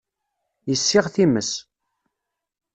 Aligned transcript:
Yessiɣ 0.69 1.05
times. 1.15 1.51